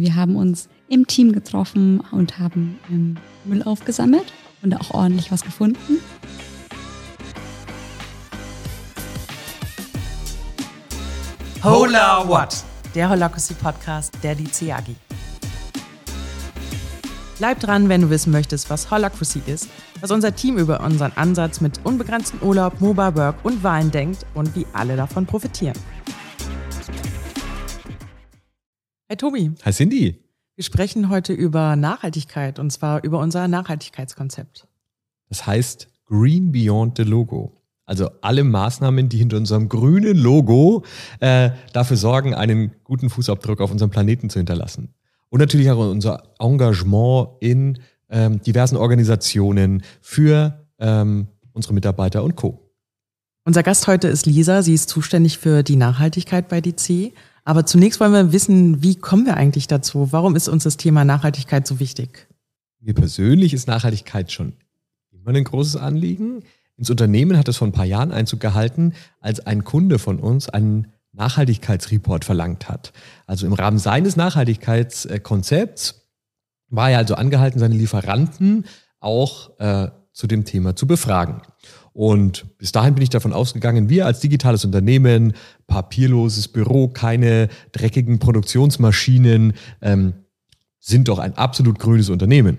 Wir 0.00 0.14
haben 0.14 0.36
uns 0.36 0.68
im 0.88 1.08
Team 1.08 1.32
getroffen 1.32 2.00
und 2.12 2.38
haben 2.38 2.78
Müll 3.44 3.64
aufgesammelt 3.64 4.32
und 4.62 4.72
auch 4.80 4.94
ordentlich 4.94 5.32
was 5.32 5.42
gefunden. 5.42 5.98
Hola 11.64 12.28
What? 12.28 12.62
Der 12.94 13.10
Holacracy 13.10 13.54
Podcast 13.54 14.14
der 14.22 14.36
DCAGI. 14.36 14.94
Bleib 17.38 17.58
dran, 17.58 17.88
wenn 17.88 18.02
du 18.02 18.10
wissen 18.10 18.30
möchtest, 18.30 18.70
was 18.70 18.92
Holacracy 18.92 19.42
ist, 19.46 19.68
was 20.00 20.12
unser 20.12 20.32
Team 20.32 20.58
über 20.58 20.80
unseren 20.80 21.10
Ansatz 21.16 21.60
mit 21.60 21.80
unbegrenztem 21.82 22.40
Urlaub, 22.42 22.80
Mobile 22.80 23.16
Work 23.16 23.44
und 23.44 23.64
Wahlen 23.64 23.90
denkt 23.90 24.24
und 24.34 24.54
wie 24.54 24.64
alle 24.72 24.94
davon 24.94 25.26
profitieren. 25.26 25.76
Hi 29.10 29.16
Tobi. 29.16 29.52
Hi 29.64 29.72
Cindy. 29.72 30.22
Wir 30.54 30.64
sprechen 30.64 31.08
heute 31.08 31.32
über 31.32 31.76
Nachhaltigkeit 31.76 32.58
und 32.58 32.70
zwar 32.70 33.02
über 33.04 33.20
unser 33.20 33.48
Nachhaltigkeitskonzept. 33.48 34.68
Das 35.30 35.46
heißt 35.46 35.88
Green 36.04 36.52
Beyond 36.52 36.98
the 36.98 37.04
Logo. 37.04 37.56
Also 37.86 38.10
alle 38.20 38.44
Maßnahmen, 38.44 39.08
die 39.08 39.16
hinter 39.16 39.38
unserem 39.38 39.70
grünen 39.70 40.14
Logo 40.14 40.84
äh, 41.20 41.52
dafür 41.72 41.96
sorgen, 41.96 42.34
einen 42.34 42.72
guten 42.84 43.08
Fußabdruck 43.08 43.62
auf 43.62 43.70
unserem 43.70 43.90
Planeten 43.90 44.28
zu 44.28 44.40
hinterlassen. 44.40 44.92
Und 45.30 45.40
natürlich 45.40 45.70
auch 45.70 45.78
unser 45.78 46.34
Engagement 46.38 47.30
in 47.40 47.78
ähm, 48.10 48.42
diversen 48.42 48.76
Organisationen 48.76 49.84
für 50.02 50.66
ähm, 50.78 51.28
unsere 51.54 51.72
Mitarbeiter 51.72 52.22
und 52.22 52.36
Co. 52.36 52.68
Unser 53.46 53.62
Gast 53.62 53.86
heute 53.86 54.08
ist 54.08 54.26
Lisa. 54.26 54.60
Sie 54.60 54.74
ist 54.74 54.90
zuständig 54.90 55.38
für 55.38 55.62
die 55.62 55.76
Nachhaltigkeit 55.76 56.48
bei 56.48 56.60
DC. 56.60 57.14
Aber 57.48 57.64
zunächst 57.64 57.98
wollen 57.98 58.12
wir 58.12 58.32
wissen, 58.34 58.82
wie 58.82 58.96
kommen 58.96 59.24
wir 59.24 59.38
eigentlich 59.38 59.68
dazu? 59.68 60.12
Warum 60.12 60.36
ist 60.36 60.48
uns 60.48 60.64
das 60.64 60.76
Thema 60.76 61.06
Nachhaltigkeit 61.06 61.66
so 61.66 61.80
wichtig? 61.80 62.28
Mir 62.78 62.92
persönlich 62.92 63.54
ist 63.54 63.66
Nachhaltigkeit 63.66 64.30
schon 64.30 64.52
immer 65.10 65.34
ein 65.34 65.44
großes 65.44 65.76
Anliegen. 65.76 66.42
Ins 66.76 66.90
Unternehmen 66.90 67.38
hat 67.38 67.48
es 67.48 67.56
vor 67.56 67.66
ein 67.66 67.72
paar 67.72 67.86
Jahren 67.86 68.12
Einzug 68.12 68.40
gehalten, 68.40 68.92
als 69.20 69.40
ein 69.40 69.64
Kunde 69.64 69.98
von 69.98 70.18
uns 70.18 70.50
einen 70.50 70.88
Nachhaltigkeitsreport 71.12 72.26
verlangt 72.26 72.68
hat. 72.68 72.92
Also 73.26 73.46
im 73.46 73.54
Rahmen 73.54 73.78
seines 73.78 74.14
Nachhaltigkeitskonzepts 74.14 76.02
war 76.68 76.90
er 76.90 76.98
also 76.98 77.14
angehalten, 77.14 77.60
seine 77.60 77.76
Lieferanten 77.76 78.66
auch 79.00 79.58
äh, 79.58 79.88
zu 80.12 80.26
dem 80.26 80.44
Thema 80.44 80.76
zu 80.76 80.86
befragen. 80.86 81.40
Und 81.98 82.56
bis 82.58 82.70
dahin 82.70 82.94
bin 82.94 83.02
ich 83.02 83.10
davon 83.10 83.32
ausgegangen, 83.32 83.88
wir 83.88 84.06
als 84.06 84.20
digitales 84.20 84.64
Unternehmen, 84.64 85.32
papierloses 85.66 86.46
Büro, 86.46 86.86
keine 86.86 87.48
dreckigen 87.72 88.20
Produktionsmaschinen, 88.20 89.54
ähm, 89.82 90.12
sind 90.78 91.08
doch 91.08 91.18
ein 91.18 91.34
absolut 91.34 91.80
grünes 91.80 92.08
Unternehmen. 92.08 92.58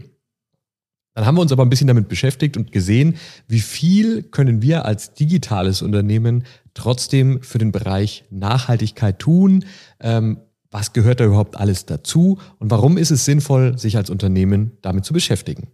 Dann 1.14 1.26
haben 1.26 1.38
wir 1.38 1.42
uns 1.42 1.54
aber 1.54 1.64
ein 1.64 1.70
bisschen 1.70 1.88
damit 1.88 2.10
beschäftigt 2.10 2.58
und 2.58 2.74
gesehen, 2.74 3.16
wie 3.48 3.62
viel 3.62 4.24
können 4.24 4.62
wir 4.62 4.84
als 4.84 5.14
digitales 5.14 5.82
Unternehmen 5.82 6.44
trotzdem 6.74 7.42
für 7.42 7.60
den 7.60 7.72
Bereich 7.72 8.26
Nachhaltigkeit 8.32 9.20
tun. 9.20 9.64
Ähm, 10.02 10.40
was 10.70 10.92
gehört 10.92 11.22
da 11.22 11.24
überhaupt 11.24 11.56
alles 11.56 11.86
dazu 11.86 12.40
und 12.58 12.72
warum 12.72 12.98
ist 12.98 13.10
es 13.10 13.24
sinnvoll, 13.24 13.78
sich 13.78 13.96
als 13.96 14.10
Unternehmen 14.10 14.74
damit 14.82 15.06
zu 15.06 15.14
beschäftigen? 15.14 15.70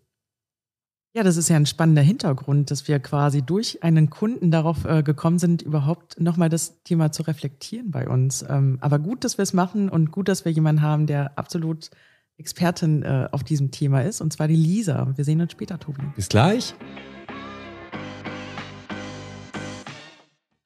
Ja, 1.15 1.23
das 1.23 1.37
ist 1.37 1.47
ja 1.47 1.55
ein 1.55 1.65
spannender 1.65 2.01
Hintergrund, 2.01 2.71
dass 2.71 2.89
wir 2.89 2.99
quasi 2.99 3.41
durch 3.41 3.81
einen 3.83 4.09
Kunden 4.09 4.51
darauf 4.51 4.83
äh, 4.83 5.01
gekommen 5.01 5.39
sind, 5.39 5.61
überhaupt 5.61 6.19
nochmal 6.19 6.49
das 6.49 6.83
Thema 6.83 7.13
zu 7.13 7.23
reflektieren 7.23 7.89
bei 7.89 8.09
uns. 8.09 8.43
Ähm, 8.49 8.79
aber 8.81 8.99
gut, 8.99 9.23
dass 9.23 9.37
wir 9.37 9.43
es 9.43 9.53
machen 9.53 9.87
und 9.87 10.11
gut, 10.11 10.27
dass 10.27 10.43
wir 10.43 10.51
jemanden 10.51 10.81
haben, 10.81 11.07
der 11.07 11.37
absolut 11.37 11.89
Expertin 12.37 13.03
äh, 13.03 13.29
auf 13.31 13.45
diesem 13.45 13.71
Thema 13.71 14.01
ist, 14.01 14.19
und 14.19 14.33
zwar 14.33 14.49
die 14.49 14.57
Lisa. 14.57 15.13
Wir 15.15 15.23
sehen 15.23 15.39
uns 15.39 15.53
später, 15.53 15.79
Tobi. 15.79 16.01
Bis 16.17 16.27
gleich. 16.27 16.75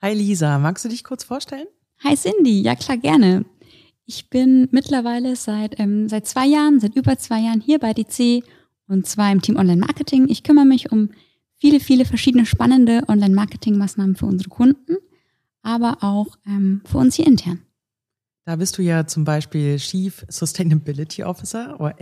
Hi 0.02 0.16
Lisa, 0.16 0.58
magst 0.58 0.84
du 0.84 0.90
dich 0.90 1.04
kurz 1.04 1.24
vorstellen? 1.24 1.68
Hi 2.04 2.16
Cindy, 2.16 2.64
ja 2.64 2.74
klar, 2.74 2.98
gerne. 2.98 3.46
Ich 4.08 4.32
bin 4.32 4.68
mittlerweile 4.72 5.36
seit, 5.36 5.80
ähm, 5.80 6.10
seit 6.10 6.26
zwei 6.26 6.48
Jahren, 6.48 6.80
seit 6.80 6.96
über 6.96 7.20
zwei 7.20 7.40
Jahren 7.40 7.62
hier 7.62 7.78
bei 7.78 7.94
DC 7.94 8.42
und 8.90 9.08
zwar 9.08 9.32
im 9.32 9.42
Team 9.42 9.56
Online 9.56 9.80
Marketing. 9.80 10.28
Ich 10.28 10.44
kümmere 10.44 10.66
mich 10.66 10.92
um 10.92 11.10
viele, 11.58 11.80
viele 11.80 12.06
verschiedene 12.06 12.46
spannende 12.46 13.04
Online-Marketing-Maßnahmen 13.08 14.16
für 14.16 14.26
unsere 14.26 14.50
Kunden, 14.50 14.98
aber 15.62 16.00
auch 16.02 16.38
ähm, 16.46 16.82
für 16.86 16.98
uns 16.98 17.16
hier 17.16 17.28
intern. 17.28 17.62
Da 18.46 18.56
bist 18.56 18.78
du 18.78 18.82
ja 18.82 19.06
zum 19.06 19.26
Beispiel 19.26 19.78
Chief 19.78 20.26
Sustainability 20.28 21.24
Officer 21.24 21.80
oder 21.80 21.96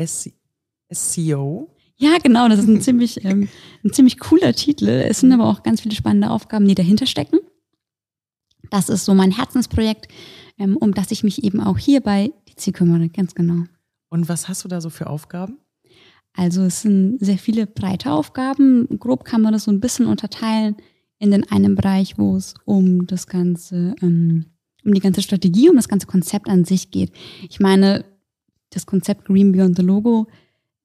SCO. 0.93 1.75
Ja, 1.97 2.17
genau, 2.23 2.47
das 2.47 2.59
ist 2.59 2.67
ein 2.67 2.81
ziemlich, 2.81 3.25
ähm, 3.25 3.49
ein 3.83 3.91
ziemlich 3.91 4.19
cooler 4.19 4.53
Titel. 4.53 4.87
Es 4.87 5.19
sind 5.19 5.33
aber 5.33 5.45
auch 5.45 5.63
ganz 5.63 5.81
viele 5.81 5.95
spannende 5.95 6.29
Aufgaben, 6.29 6.67
die 6.67 6.75
dahinter 6.75 7.05
stecken. 7.05 7.39
Das 8.69 8.89
ist 8.89 9.05
so 9.05 9.13
mein 9.13 9.31
Herzensprojekt, 9.31 10.07
ähm, 10.57 10.77
um 10.77 10.93
das 10.93 11.11
ich 11.11 11.23
mich 11.23 11.43
eben 11.43 11.59
auch 11.59 11.77
hier 11.77 12.01
bei 12.01 12.31
DC 12.45 12.73
kümmere, 12.73 13.09
ganz 13.09 13.35
genau. 13.35 13.65
Und 14.09 14.29
was 14.29 14.47
hast 14.47 14.63
du 14.63 14.69
da 14.69 14.79
so 14.79 14.89
für 14.89 15.07
Aufgaben? 15.07 15.57
Also 16.37 16.61
es 16.61 16.83
sind 16.83 17.17
sehr 17.19 17.39
viele 17.39 17.65
breite 17.65 18.11
Aufgaben. 18.11 18.87
Grob 18.99 19.25
kann 19.25 19.41
man 19.41 19.53
das 19.53 19.63
so 19.63 19.71
ein 19.71 19.79
bisschen 19.79 20.05
unterteilen 20.05 20.75
in 21.17 21.31
den 21.31 21.49
einen 21.51 21.73
Bereich, 21.73 22.19
wo 22.19 22.35
es 22.35 22.53
um 22.63 23.07
das 23.07 23.25
ganze, 23.25 23.95
ähm, 24.03 24.45
um 24.85 24.93
die 24.93 24.99
ganze 24.99 25.23
Strategie, 25.23 25.67
um 25.67 25.75
das 25.75 25.89
ganze 25.89 26.05
Konzept 26.05 26.47
an 26.47 26.63
sich 26.63 26.91
geht. 26.91 27.11
Ich 27.49 27.59
meine, 27.59 28.05
das 28.69 28.85
Konzept 28.85 29.25
Green 29.25 29.51
Beyond 29.51 29.77
the 29.77 29.81
Logo 29.81 30.27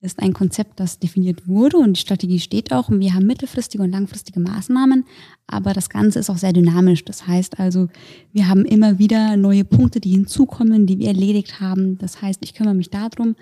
ist 0.01 0.21
ein 0.21 0.33
Konzept, 0.33 0.81
das 0.81 0.99
definiert 0.99 1.47
wurde 1.47 1.77
und 1.77 1.99
die 1.99 2.01
Strategie 2.01 2.41
steht 2.41 2.73
auch 2.73 2.89
und 2.89 3.01
wir 3.01 3.12
haben 3.12 3.27
mittelfristige 3.27 3.85
und 3.85 3.93
langfristige 3.93 4.41
Maßnahmen, 4.41 5.05
aber 5.47 5.75
das 5.75 5.91
Ganze 5.91 6.19
ist 6.19 6.31
auch 6.31 6.39
sehr 6.39 6.55
dynamisch. 6.55 7.05
Das 7.05 7.27
heißt 7.27 7.61
also, 7.61 7.89
wir 8.33 8.49
haben 8.49 8.65
immer 8.65 8.99
wieder 8.99 9.37
neue 9.37 9.65
Punkte, 9.65 10.01
die 10.01 10.11
hinzukommen, 10.12 10.87
die 10.87 10.99
wir 10.99 11.09
erledigt 11.09 11.61
haben. 11.61 11.99
Das 11.99 12.23
heißt, 12.23 12.41
ich 12.43 12.55
kümmere 12.55 12.75
mich 12.75 12.91
darum, 12.91 13.37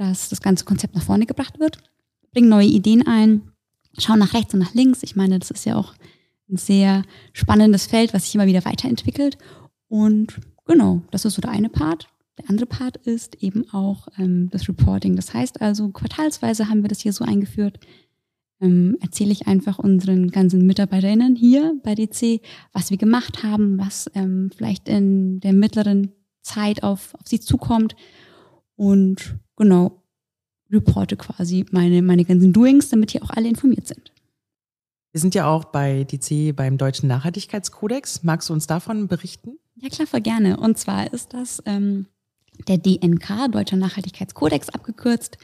dass 0.00 0.30
das 0.30 0.40
ganze 0.40 0.64
Konzept 0.64 0.94
nach 0.94 1.02
vorne 1.02 1.26
gebracht 1.26 1.60
wird, 1.60 1.76
bringen 2.32 2.48
neue 2.48 2.66
Ideen 2.66 3.06
ein, 3.06 3.42
schauen 3.98 4.18
nach 4.18 4.32
rechts 4.32 4.54
und 4.54 4.60
nach 4.60 4.72
links. 4.72 5.02
Ich 5.02 5.14
meine, 5.14 5.38
das 5.38 5.50
ist 5.50 5.66
ja 5.66 5.76
auch 5.76 5.92
ein 6.48 6.56
sehr 6.56 7.02
spannendes 7.34 7.86
Feld, 7.86 8.14
was 8.14 8.24
sich 8.24 8.34
immer 8.34 8.46
wieder 8.46 8.64
weiterentwickelt. 8.64 9.36
Und 9.88 10.40
genau, 10.64 11.02
das 11.10 11.26
ist 11.26 11.34
so 11.34 11.42
der 11.42 11.50
eine 11.50 11.68
Part. 11.68 12.08
Der 12.38 12.48
andere 12.48 12.64
Part 12.64 12.96
ist 12.96 13.42
eben 13.42 13.68
auch 13.74 14.08
ähm, 14.16 14.48
das 14.50 14.66
Reporting. 14.68 15.16
Das 15.16 15.34
heißt 15.34 15.60
also, 15.60 15.90
quartalsweise 15.90 16.70
haben 16.70 16.80
wir 16.80 16.88
das 16.88 17.00
hier 17.00 17.12
so 17.12 17.26
eingeführt. 17.26 17.78
Ähm, 18.62 18.96
erzähle 19.02 19.32
ich 19.32 19.46
einfach 19.46 19.78
unseren 19.78 20.30
ganzen 20.30 20.66
MitarbeiterInnen 20.66 21.36
hier 21.36 21.78
bei 21.82 21.94
DC, 21.94 22.40
was 22.72 22.90
wir 22.90 22.96
gemacht 22.96 23.42
haben, 23.42 23.78
was 23.78 24.10
ähm, 24.14 24.50
vielleicht 24.56 24.88
in 24.88 25.40
der 25.40 25.52
mittleren 25.52 26.12
Zeit 26.40 26.82
auf, 26.82 27.14
auf 27.16 27.28
sie 27.28 27.40
zukommt. 27.40 27.96
Und 28.76 29.38
genau, 29.60 30.02
reporte 30.70 31.16
quasi 31.16 31.66
meine, 31.70 32.00
meine 32.00 32.24
ganzen 32.24 32.52
Doings, 32.52 32.88
damit 32.88 33.10
hier 33.10 33.22
auch 33.22 33.30
alle 33.30 33.48
informiert 33.48 33.86
sind. 33.86 34.12
Wir 35.12 35.20
sind 35.20 35.34
ja 35.34 35.48
auch 35.48 35.64
bei 35.66 36.04
DC 36.04 36.54
beim 36.56 36.78
Deutschen 36.78 37.08
Nachhaltigkeitskodex. 37.08 38.22
Magst 38.22 38.48
du 38.48 38.52
uns 38.54 38.66
davon 38.66 39.06
berichten? 39.06 39.58
Ja, 39.76 39.88
klar, 39.88 40.06
voll 40.06 40.20
gerne. 40.20 40.56
Und 40.56 40.78
zwar 40.78 41.12
ist 41.12 41.34
das 41.34 41.62
ähm, 41.66 42.06
der 42.68 42.78
DNK, 42.78 43.50
Deutscher 43.50 43.76
Nachhaltigkeitskodex 43.76 44.70
abgekürzt. 44.70 45.36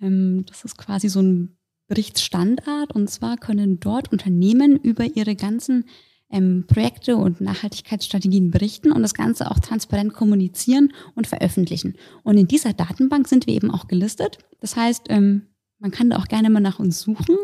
Ähm, 0.00 0.44
das 0.46 0.64
ist 0.64 0.76
quasi 0.76 1.08
so 1.08 1.20
ein 1.20 1.56
Berichtsstandard. 1.88 2.94
Und 2.94 3.10
zwar 3.10 3.38
können 3.38 3.80
dort 3.80 4.12
Unternehmen 4.12 4.76
über 4.76 5.04
ihre 5.04 5.34
ganzen 5.34 5.86
ähm, 6.34 6.64
Projekte 6.66 7.16
und 7.16 7.40
Nachhaltigkeitsstrategien 7.40 8.50
berichten 8.50 8.90
und 8.90 9.02
das 9.02 9.14
Ganze 9.14 9.50
auch 9.50 9.60
transparent 9.60 10.12
kommunizieren 10.12 10.92
und 11.14 11.28
veröffentlichen. 11.28 11.94
Und 12.24 12.36
in 12.36 12.48
dieser 12.48 12.72
Datenbank 12.72 13.28
sind 13.28 13.46
wir 13.46 13.54
eben 13.54 13.70
auch 13.70 13.86
gelistet. 13.86 14.38
Das 14.60 14.74
heißt, 14.74 15.06
ähm, 15.10 15.42
man 15.78 15.92
kann 15.92 16.10
da 16.10 16.18
auch 16.18 16.26
gerne 16.26 16.50
mal 16.50 16.60
nach 16.60 16.80
uns 16.80 17.00
suchen 17.00 17.36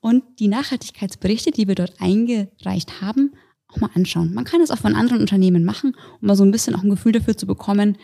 und 0.00 0.22
die 0.38 0.48
Nachhaltigkeitsberichte, 0.48 1.50
die 1.50 1.66
wir 1.66 1.74
dort 1.74 2.00
eingereicht 2.00 3.00
haben, 3.00 3.32
auch 3.66 3.80
mal 3.80 3.90
anschauen. 3.94 4.32
Man 4.32 4.44
kann 4.44 4.60
es 4.60 4.70
auch 4.70 4.78
von 4.78 4.94
anderen 4.94 5.20
Unternehmen 5.20 5.64
machen, 5.64 5.96
um 6.20 6.28
mal 6.28 6.36
so 6.36 6.44
ein 6.44 6.52
bisschen 6.52 6.76
auch 6.76 6.82
ein 6.84 6.90
Gefühl 6.90 7.12
dafür 7.12 7.36
zu 7.36 7.46
bekommen, 7.46 7.98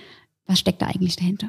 was 0.46 0.58
steckt 0.58 0.82
da 0.82 0.86
eigentlich 0.86 1.16
dahinter. 1.16 1.48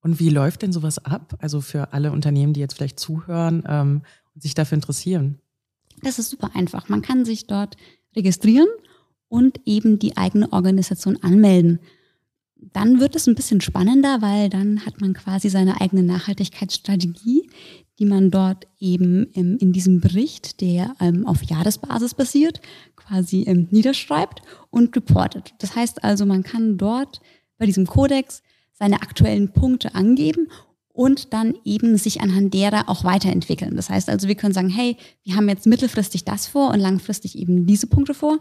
Und 0.00 0.20
wie 0.20 0.30
läuft 0.30 0.62
denn 0.62 0.72
sowas 0.72 1.04
ab? 1.04 1.36
Also 1.40 1.60
für 1.60 1.92
alle 1.92 2.12
Unternehmen, 2.12 2.54
die 2.54 2.60
jetzt 2.60 2.74
vielleicht 2.74 2.98
zuhören 2.98 3.62
ähm, 3.66 4.02
und 4.34 4.42
sich 4.42 4.54
dafür 4.54 4.76
interessieren. 4.76 5.40
Das 6.04 6.18
ist 6.18 6.30
super 6.30 6.50
einfach. 6.54 6.88
Man 6.88 7.02
kann 7.02 7.24
sich 7.24 7.46
dort 7.46 7.76
registrieren 8.14 8.68
und 9.28 9.60
eben 9.64 9.98
die 9.98 10.16
eigene 10.16 10.52
Organisation 10.52 11.18
anmelden. 11.22 11.80
Dann 12.56 13.00
wird 13.00 13.16
es 13.16 13.26
ein 13.26 13.34
bisschen 13.34 13.60
spannender, 13.60 14.22
weil 14.22 14.48
dann 14.48 14.86
hat 14.86 15.00
man 15.00 15.12
quasi 15.12 15.50
seine 15.50 15.80
eigene 15.80 16.02
Nachhaltigkeitsstrategie, 16.02 17.50
die 17.98 18.04
man 18.06 18.30
dort 18.30 18.66
eben 18.78 19.24
in 19.32 19.72
diesem 19.72 20.00
Bericht, 20.00 20.60
der 20.60 20.94
ähm, 21.00 21.26
auf 21.26 21.42
Jahresbasis 21.42 22.14
basiert, 22.14 22.60
quasi 22.96 23.42
ähm, 23.42 23.68
niederschreibt 23.70 24.42
und 24.70 24.96
reportet. 24.96 25.54
Das 25.58 25.76
heißt 25.76 26.02
also, 26.02 26.26
man 26.26 26.42
kann 26.42 26.78
dort 26.78 27.20
bei 27.58 27.66
diesem 27.66 27.86
Kodex 27.86 28.42
seine 28.72 29.02
aktuellen 29.02 29.52
Punkte 29.52 29.94
angeben 29.94 30.48
und 30.94 31.32
dann 31.34 31.54
eben 31.64 31.98
sich 31.98 32.20
anhand 32.20 32.54
derer 32.54 32.88
auch 32.88 33.02
weiterentwickeln. 33.02 33.74
Das 33.74 33.90
heißt 33.90 34.08
also, 34.08 34.28
wir 34.28 34.36
können 34.36 34.54
sagen, 34.54 34.68
hey, 34.68 34.96
wir 35.24 35.34
haben 35.34 35.48
jetzt 35.48 35.66
mittelfristig 35.66 36.24
das 36.24 36.46
vor 36.46 36.70
und 36.70 36.78
langfristig 36.78 37.36
eben 37.36 37.66
diese 37.66 37.88
Punkte 37.88 38.14
vor. 38.14 38.38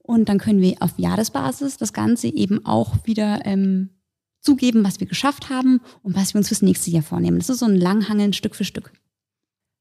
Und 0.00 0.28
dann 0.28 0.38
können 0.38 0.60
wir 0.60 0.74
auf 0.80 0.94
Jahresbasis 0.96 1.76
das 1.76 1.92
Ganze 1.92 2.26
eben 2.26 2.66
auch 2.66 2.96
wieder 3.04 3.46
ähm, 3.46 3.90
zugeben, 4.40 4.84
was 4.84 4.98
wir 4.98 5.06
geschafft 5.06 5.48
haben 5.48 5.80
und 6.02 6.16
was 6.16 6.34
wir 6.34 6.40
uns 6.40 6.48
fürs 6.48 6.60
nächste 6.60 6.90
Jahr 6.90 7.04
vornehmen. 7.04 7.38
Das 7.38 7.48
ist 7.48 7.60
so 7.60 7.66
ein 7.66 7.76
Langhangeln 7.76 8.32
Stück 8.32 8.56
für 8.56 8.64
Stück. 8.64 8.92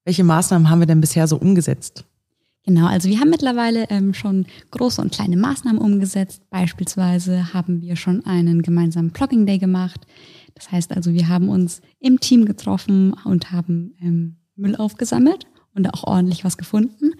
Welche 0.05 0.23
Maßnahmen 0.23 0.69
haben 0.69 0.79
wir 0.79 0.87
denn 0.87 1.01
bisher 1.01 1.27
so 1.27 1.37
umgesetzt? 1.37 2.05
Genau, 2.63 2.85
also 2.85 3.09
wir 3.09 3.19
haben 3.19 3.31
mittlerweile 3.31 3.89
ähm, 3.89 4.13
schon 4.13 4.45
große 4.69 5.01
und 5.01 5.11
kleine 5.11 5.37
Maßnahmen 5.37 5.81
umgesetzt. 5.81 6.43
Beispielsweise 6.51 7.55
haben 7.55 7.81
wir 7.81 7.95
schon 7.95 8.23
einen 8.27 8.61
gemeinsamen 8.61 9.09
Blogging 9.09 9.47
Day 9.47 9.57
gemacht. 9.57 10.01
Das 10.55 10.71
heißt 10.71 10.91
also, 10.95 11.13
wir 11.13 11.27
haben 11.27 11.49
uns 11.49 11.81
im 11.99 12.19
Team 12.19 12.45
getroffen 12.45 13.13
und 13.25 13.51
haben 13.51 13.95
ähm, 14.01 14.37
Müll 14.55 14.75
aufgesammelt 14.75 15.45
und 15.73 15.93
auch 15.93 16.03
ordentlich 16.03 16.43
was 16.43 16.57
gefunden. 16.57 17.13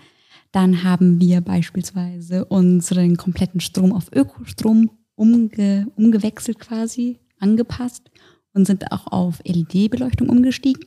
Dann 0.51 0.83
haben 0.83 1.19
wir 1.22 1.42
beispielsweise 1.42 2.45
unseren 2.45 3.18
kompletten 3.18 3.62
Strom 3.62 3.94
auf 3.94 4.12
Ökostrom 4.13 4.92
umge 5.16 5.88
umgewechselt 5.95 6.60
quasi, 6.60 7.19
angepasst 7.39 8.12
und 8.54 8.66
sind 8.66 8.92
auch 8.92 9.07
auf 9.07 9.39
LED-Beleuchtung 9.45 10.30
umgestiegen. 10.30 10.86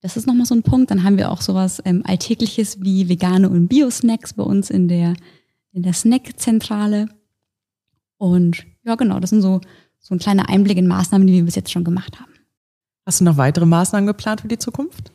Das 0.00 0.16
ist 0.16 0.26
nochmal 0.26 0.46
so 0.46 0.54
ein 0.54 0.62
Punkt. 0.62 0.90
Dann 0.90 1.02
haben 1.02 1.18
wir 1.18 1.32
auch 1.32 1.40
sowas 1.40 1.82
ähm, 1.84 2.02
Alltägliches 2.04 2.82
wie 2.82 3.08
vegane 3.08 3.48
und 3.48 3.68
Bio-Snacks 3.68 4.34
bei 4.34 4.42
uns 4.42 4.70
in 4.70 4.86
der, 4.88 5.14
in 5.72 5.82
der 5.82 5.94
Snack-Zentrale. 5.94 7.08
Und 8.18 8.64
ja, 8.84 8.94
genau, 8.94 9.18
das 9.18 9.30
sind 9.30 9.42
so, 9.42 9.60
so 10.00 10.14
ein 10.14 10.18
kleiner 10.18 10.48
Einblick 10.48 10.78
in 10.78 10.86
Maßnahmen, 10.86 11.26
die 11.26 11.34
wir 11.34 11.44
bis 11.44 11.56
jetzt 11.56 11.72
schon 11.72 11.84
gemacht 11.84 12.20
haben. 12.20 12.32
Hast 13.04 13.20
du 13.20 13.24
noch 13.24 13.36
weitere 13.36 13.66
Maßnahmen 13.66 14.06
geplant 14.06 14.40
für 14.40 14.48
die 14.48 14.58
Zukunft? 14.58 15.12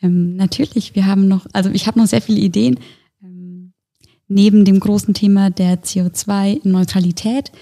Ähm, 0.00 0.36
natürlich, 0.36 0.94
wir 0.94 1.06
haben 1.06 1.28
noch, 1.28 1.46
also 1.52 1.70
ich 1.70 1.86
habe 1.86 1.98
noch 1.98 2.06
sehr 2.06 2.22
viele 2.22 2.40
Ideen. 2.40 2.78
Ähm, 3.22 3.72
neben 4.28 4.64
dem 4.64 4.80
großen 4.80 5.14
Thema 5.14 5.50
der 5.50 5.82
CO2-Neutralität 5.82 7.52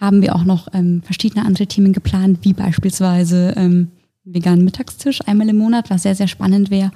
haben 0.00 0.22
wir 0.22 0.34
auch 0.34 0.44
noch 0.44 0.68
ähm, 0.72 1.02
verschiedene 1.02 1.44
andere 1.44 1.66
Themen 1.66 1.92
geplant, 1.92 2.40
wie 2.42 2.52
beispielsweise 2.52 3.54
ähm, 3.56 3.88
veganen 4.24 4.64
Mittagstisch 4.64 5.20
einmal 5.26 5.48
im 5.48 5.56
Monat, 5.56 5.90
was 5.90 6.02
sehr, 6.02 6.14
sehr 6.14 6.28
spannend 6.28 6.70
wäre. 6.70 6.90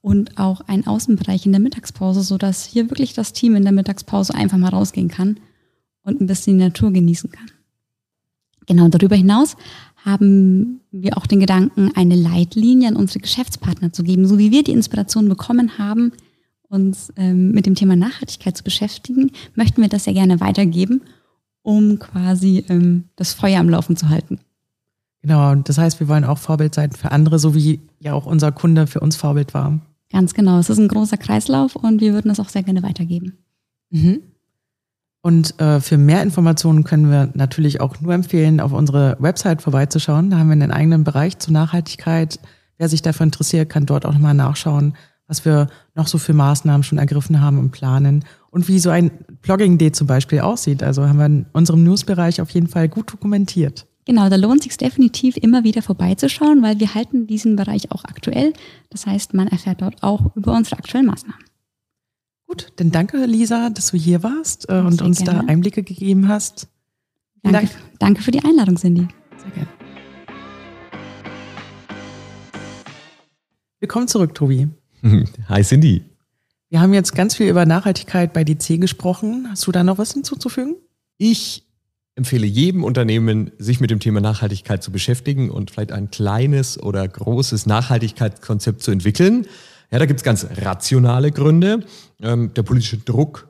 Und 0.00 0.38
auch 0.38 0.62
ein 0.62 0.86
Außenbereich 0.86 1.44
in 1.44 1.52
der 1.52 1.60
Mittagspause, 1.60 2.22
sodass 2.22 2.64
hier 2.64 2.88
wirklich 2.90 3.14
das 3.14 3.32
Team 3.32 3.56
in 3.56 3.64
der 3.64 3.72
Mittagspause 3.72 4.34
einfach 4.34 4.56
mal 4.56 4.70
rausgehen 4.70 5.08
kann 5.08 5.38
und 6.02 6.20
ein 6.20 6.26
bisschen 6.26 6.58
die 6.58 6.64
Natur 6.64 6.92
genießen 6.92 7.30
kann. 7.30 7.50
Genau, 8.68 8.88
darüber 8.88 9.16
hinaus 9.16 9.56
haben 10.04 10.80
wir 10.92 11.16
auch 11.16 11.26
den 11.26 11.40
Gedanken, 11.40 11.90
eine 11.94 12.14
Leitlinie 12.14 12.88
an 12.88 12.96
unsere 12.96 13.20
Geschäftspartner 13.20 13.92
zu 13.92 14.04
geben. 14.04 14.28
So 14.28 14.38
wie 14.38 14.52
wir 14.52 14.62
die 14.62 14.72
Inspiration 14.72 15.28
bekommen 15.28 15.78
haben, 15.78 16.12
uns 16.68 17.12
ähm, 17.16 17.50
mit 17.52 17.66
dem 17.66 17.74
Thema 17.74 17.96
Nachhaltigkeit 17.96 18.56
zu 18.56 18.62
beschäftigen, 18.62 19.32
möchten 19.54 19.80
wir 19.80 19.88
das 19.88 20.04
sehr 20.04 20.12
gerne 20.12 20.40
weitergeben, 20.40 21.00
um 21.62 21.98
quasi 21.98 22.64
ähm, 22.68 23.04
das 23.16 23.32
Feuer 23.32 23.58
am 23.58 23.70
Laufen 23.70 23.96
zu 23.96 24.10
halten. 24.10 24.38
Genau, 25.22 25.50
und 25.50 25.68
das 25.68 25.78
heißt, 25.78 25.98
wir 25.98 26.08
wollen 26.08 26.24
auch 26.24 26.38
Vorbild 26.38 26.74
sein 26.74 26.92
für 26.92 27.10
andere, 27.10 27.38
so 27.38 27.54
wie 27.54 27.80
ja 27.98 28.12
auch 28.12 28.26
unser 28.26 28.52
Kunde 28.52 28.86
für 28.86 29.00
uns 29.00 29.16
Vorbild 29.16 29.54
war. 29.54 29.80
Ganz 30.12 30.34
genau. 30.34 30.58
Es 30.58 30.70
ist 30.70 30.78
ein 30.78 30.88
großer 30.88 31.16
Kreislauf 31.16 31.74
und 31.74 32.00
wir 32.00 32.12
würden 32.12 32.28
das 32.28 32.40
auch 32.40 32.48
sehr 32.50 32.62
gerne 32.62 32.82
weitergeben. 32.82 33.38
Mhm. 33.90 34.20
Und 35.20 35.60
äh, 35.60 35.80
für 35.80 35.98
mehr 35.98 36.22
Informationen 36.22 36.84
können 36.84 37.10
wir 37.10 37.30
natürlich 37.34 37.80
auch 37.80 38.00
nur 38.00 38.14
empfehlen, 38.14 38.60
auf 38.60 38.72
unsere 38.72 39.16
Website 39.18 39.62
vorbeizuschauen. 39.62 40.30
Da 40.30 40.38
haben 40.38 40.48
wir 40.48 40.52
einen 40.52 40.70
eigenen 40.70 41.04
Bereich 41.04 41.38
zur 41.38 41.52
Nachhaltigkeit. 41.52 42.38
Wer 42.76 42.88
sich 42.88 43.02
dafür 43.02 43.24
interessiert, 43.24 43.68
kann 43.68 43.86
dort 43.86 44.06
auch 44.06 44.12
nochmal 44.12 44.34
nachschauen, 44.34 44.94
was 45.26 45.44
wir 45.44 45.66
noch 45.94 46.06
so 46.06 46.18
für 46.18 46.32
Maßnahmen 46.32 46.84
schon 46.84 46.98
ergriffen 46.98 47.40
haben 47.40 47.58
und 47.58 47.72
planen 47.72 48.24
und 48.50 48.68
wie 48.68 48.78
so 48.78 48.90
ein 48.90 49.10
Blogging-Day 49.42 49.92
zum 49.92 50.06
Beispiel 50.06 50.40
aussieht. 50.40 50.82
Also 50.82 51.06
haben 51.06 51.18
wir 51.18 51.26
in 51.26 51.46
unserem 51.52 51.82
Newsbereich 51.82 52.40
auf 52.40 52.50
jeden 52.50 52.68
Fall 52.68 52.88
gut 52.88 53.12
dokumentiert. 53.12 53.86
Genau, 54.06 54.30
da 54.30 54.36
lohnt 54.36 54.62
sich 54.62 54.74
definitiv 54.76 55.36
immer 55.36 55.64
wieder 55.64 55.82
vorbeizuschauen, 55.82 56.62
weil 56.62 56.80
wir 56.80 56.94
halten 56.94 57.26
diesen 57.26 57.56
Bereich 57.56 57.92
auch 57.92 58.04
aktuell. 58.04 58.54
Das 58.88 59.06
heißt, 59.06 59.34
man 59.34 59.48
erfährt 59.48 59.82
dort 59.82 60.02
auch 60.02 60.34
über 60.34 60.56
unsere 60.56 60.78
aktuellen 60.78 61.06
Maßnahmen. 61.06 61.47
Gut, 62.48 62.72
dann 62.76 62.90
danke 62.90 63.26
Lisa, 63.26 63.68
dass 63.68 63.90
du 63.90 63.98
hier 63.98 64.22
warst 64.22 64.70
äh, 64.70 64.78
und 64.78 65.02
uns 65.02 65.22
gerne. 65.22 65.42
da 65.42 65.52
Einblicke 65.52 65.82
gegeben 65.82 66.28
hast. 66.28 66.66
Danke, 67.42 67.58
Dank. 67.58 67.70
danke 67.98 68.22
für 68.22 68.30
die 68.30 68.42
Einladung, 68.42 68.76
Cindy. 68.76 69.06
Sehr 69.36 69.50
gerne. 69.50 69.68
Willkommen 73.80 74.08
zurück, 74.08 74.34
Tobi. 74.34 74.66
Hi, 75.48 75.62
Cindy. 75.62 76.02
Wir 76.70 76.80
haben 76.80 76.94
jetzt 76.94 77.14
ganz 77.14 77.36
viel 77.36 77.50
über 77.50 77.66
Nachhaltigkeit 77.66 78.32
bei 78.32 78.44
DC 78.44 78.80
gesprochen. 78.80 79.48
Hast 79.50 79.66
du 79.66 79.72
da 79.72 79.84
noch 79.84 79.98
was 79.98 80.14
hinzuzufügen? 80.14 80.76
Ich 81.18 81.66
empfehle 82.14 82.46
jedem 82.46 82.82
Unternehmen, 82.82 83.50
sich 83.58 83.78
mit 83.78 83.90
dem 83.90 84.00
Thema 84.00 84.22
Nachhaltigkeit 84.22 84.82
zu 84.82 84.90
beschäftigen 84.90 85.50
und 85.50 85.70
vielleicht 85.70 85.92
ein 85.92 86.10
kleines 86.10 86.82
oder 86.82 87.06
großes 87.06 87.66
Nachhaltigkeitskonzept 87.66 88.82
zu 88.82 88.90
entwickeln. 88.90 89.46
Ja, 89.90 89.98
da 89.98 90.06
gibt 90.06 90.20
es 90.20 90.24
ganz 90.24 90.46
rationale 90.62 91.32
Gründe. 91.32 91.84
Ähm, 92.20 92.52
der 92.54 92.62
politische 92.62 92.98
Druck 92.98 93.48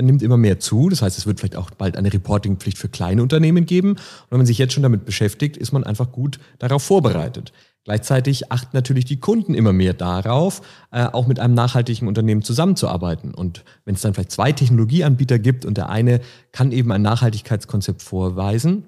nimmt 0.00 0.22
immer 0.22 0.36
mehr 0.36 0.60
zu. 0.60 0.88
Das 0.88 1.02
heißt, 1.02 1.18
es 1.18 1.26
wird 1.26 1.40
vielleicht 1.40 1.56
auch 1.56 1.70
bald 1.70 1.96
eine 1.96 2.12
Reportingpflicht 2.12 2.78
für 2.78 2.88
kleine 2.88 3.22
Unternehmen 3.22 3.66
geben. 3.66 3.90
Und 3.92 4.30
wenn 4.30 4.38
man 4.38 4.46
sich 4.46 4.58
jetzt 4.58 4.72
schon 4.72 4.82
damit 4.82 5.04
beschäftigt, 5.04 5.56
ist 5.56 5.72
man 5.72 5.84
einfach 5.84 6.12
gut 6.12 6.38
darauf 6.58 6.82
vorbereitet. 6.82 7.52
Gleichzeitig 7.84 8.52
achten 8.52 8.70
natürlich 8.76 9.06
die 9.06 9.18
Kunden 9.18 9.54
immer 9.54 9.72
mehr 9.72 9.94
darauf, 9.94 10.60
äh, 10.90 11.06
auch 11.06 11.26
mit 11.26 11.40
einem 11.40 11.54
nachhaltigen 11.54 12.06
Unternehmen 12.06 12.42
zusammenzuarbeiten. 12.42 13.34
Und 13.34 13.64
wenn 13.84 13.94
es 13.94 14.02
dann 14.02 14.14
vielleicht 14.14 14.32
zwei 14.32 14.52
Technologieanbieter 14.52 15.38
gibt 15.38 15.64
und 15.64 15.76
der 15.76 15.88
eine 15.88 16.20
kann 16.52 16.70
eben 16.70 16.92
ein 16.92 17.02
Nachhaltigkeitskonzept 17.02 18.02
vorweisen, 18.02 18.84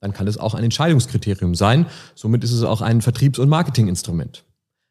dann 0.00 0.12
kann 0.12 0.28
es 0.28 0.38
auch 0.38 0.54
ein 0.54 0.64
Entscheidungskriterium 0.64 1.54
sein. 1.54 1.86
Somit 2.14 2.44
ist 2.44 2.52
es 2.52 2.62
auch 2.62 2.80
ein 2.80 3.02
Vertriebs- 3.02 3.38
und 3.38 3.48
Marketinginstrument. 3.48 4.44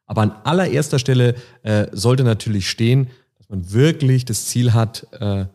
Aber 0.09 0.23
an 0.23 0.33
allererster 0.43 0.99
Stelle 0.99 1.35
äh, 1.63 1.87
sollte 1.93 2.25
natürlich 2.25 2.69
stehen, 2.69 3.07
dass 3.37 3.47
man 3.47 3.71
wirklich 3.71 4.25
das 4.25 4.47
Ziel 4.47 4.73
hat, 4.73 5.07
äh, 5.13 5.45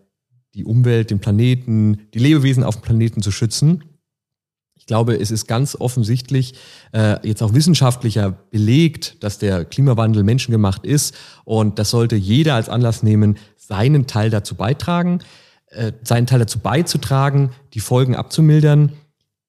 die 0.55 0.65
Umwelt, 0.65 1.11
den 1.11 1.19
Planeten, 1.19 2.07
die 2.15 2.21
Lebewesen 2.21 2.65
auf 2.65 2.77
dem 2.77 2.83
Planeten 2.83 3.21
zu 3.21 3.31
schützen 3.31 3.85
ich 4.85 4.87
glaube, 4.87 5.19
es 5.19 5.31
ist 5.31 5.47
ganz 5.47 5.77
offensichtlich 5.77 6.53
äh, 6.93 7.17
jetzt 7.27 7.43
auch 7.43 7.55
wissenschaftlicher 7.55 8.33
belegt, 8.51 9.17
dass 9.25 9.39
der 9.39 9.65
Klimawandel 9.65 10.25
menschengemacht 10.25 10.85
ist 10.85 11.15
und 11.45 11.79
das 11.79 11.89
sollte 11.89 12.17
jeder 12.17 12.55
als 12.55 12.69
Anlass 12.69 13.03
nehmen, 13.03 13.39
seinen 13.57 14.07
Teil 14.07 14.29
dazu 14.29 14.57
beitragen, 14.57 15.21
äh, 15.69 15.93
seinen 16.03 16.27
Teil 16.27 16.41
dazu 16.41 16.59
beizutragen, 16.59 17.53
die 17.73 17.81
Folgen 17.81 18.15
abzumildern. 18.15 18.93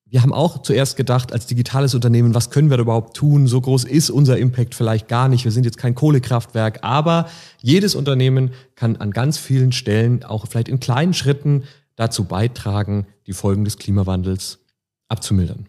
Wir 0.08 0.22
haben 0.22 0.34
auch 0.34 0.62
zuerst 0.62 0.98
gedacht, 0.98 1.34
als 1.34 1.48
digitales 1.48 1.96
Unternehmen, 1.96 2.36
was 2.36 2.52
können 2.52 2.70
wir 2.70 2.78
da 2.78 2.84
überhaupt 2.84 3.18
tun? 3.18 3.48
So 3.48 3.60
groß 3.60 3.86
ist 3.86 4.12
unser 4.12 4.38
Impact 4.38 4.76
vielleicht 4.76 5.08
gar 5.08 5.28
nicht. 5.28 5.46
Wir 5.46 5.52
sind 5.52 5.66
jetzt 5.66 5.78
kein 5.78 5.96
Kohlekraftwerk, 5.96 6.80
aber 6.84 7.28
jedes 7.60 7.96
Unternehmen 7.96 8.52
kann 8.76 8.98
an 8.98 9.12
ganz 9.12 9.40
vielen 9.40 9.72
Stellen 9.72 10.24
auch 10.24 10.48
vielleicht 10.48 10.68
in 10.68 10.80
kleinen 10.80 11.14
Schritten 11.14 11.64
dazu 11.96 12.26
beitragen, 12.26 13.08
die 13.26 13.34
Folgen 13.34 13.66
des 13.66 13.78
Klimawandels 13.78 14.60
abzumildern. 15.08 15.68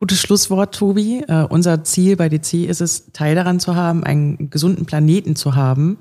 Gutes 0.00 0.20
Schlusswort, 0.20 0.74
Tobi. 0.74 1.24
Uh, 1.28 1.46
unser 1.48 1.84
Ziel 1.84 2.16
bei 2.16 2.28
DC 2.28 2.54
ist 2.64 2.80
es, 2.80 3.12
Teil 3.12 3.36
daran 3.36 3.60
zu 3.60 3.76
haben, 3.76 4.02
einen 4.02 4.50
gesunden 4.50 4.86
Planeten 4.86 5.36
zu 5.36 5.54
haben. 5.54 5.98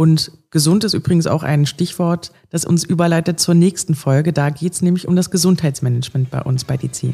Und 0.00 0.32
gesund 0.50 0.82
ist 0.84 0.94
übrigens 0.94 1.26
auch 1.26 1.42
ein 1.42 1.66
Stichwort, 1.66 2.32
das 2.48 2.64
uns 2.64 2.84
überleitet 2.84 3.38
zur 3.38 3.52
nächsten 3.52 3.94
Folge. 3.94 4.32
Da 4.32 4.48
geht 4.48 4.72
es 4.72 4.80
nämlich 4.80 5.06
um 5.06 5.14
das 5.14 5.30
Gesundheitsmanagement 5.30 6.30
bei 6.30 6.40
uns 6.40 6.64
bei 6.64 6.78
DC. 6.78 7.12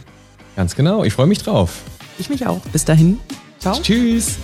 Ganz 0.54 0.76
genau. 0.76 1.02
Ich 1.02 1.12
freue 1.12 1.26
mich 1.26 1.38
drauf. 1.38 1.82
Ich 2.16 2.30
mich 2.30 2.46
auch. 2.46 2.60
Bis 2.72 2.84
dahin. 2.84 3.18
Ciao. 3.58 3.76
Tschüss. 3.82 4.38